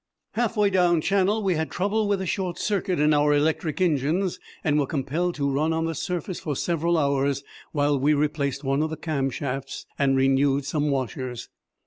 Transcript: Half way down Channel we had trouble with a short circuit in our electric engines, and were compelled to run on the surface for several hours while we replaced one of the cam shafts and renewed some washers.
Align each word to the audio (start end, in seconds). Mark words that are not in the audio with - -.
Half 0.31 0.57
way 0.57 0.71
down 0.71 0.99
Channel 0.99 1.43
we 1.43 1.53
had 1.53 1.69
trouble 1.69 2.07
with 2.07 2.21
a 2.21 2.25
short 2.25 2.57
circuit 2.57 2.99
in 2.99 3.13
our 3.13 3.35
electric 3.35 3.79
engines, 3.81 4.39
and 4.63 4.79
were 4.79 4.87
compelled 4.87 5.35
to 5.35 5.47
run 5.47 5.73
on 5.73 5.85
the 5.85 5.93
surface 5.93 6.39
for 6.39 6.55
several 6.55 6.97
hours 6.97 7.43
while 7.71 7.99
we 7.99 8.15
replaced 8.15 8.63
one 8.63 8.81
of 8.81 8.89
the 8.89 8.97
cam 8.97 9.29
shafts 9.29 9.85
and 9.99 10.17
renewed 10.17 10.65
some 10.65 10.89
washers. 10.89 11.49